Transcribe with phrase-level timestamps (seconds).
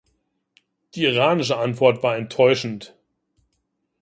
[0.95, 2.95] Die iranische Antwort war enttäuschend.